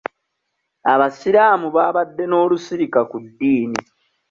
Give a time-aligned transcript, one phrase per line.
[0.93, 3.79] Abasiraamu baabadde n'olusirika ku ddiini.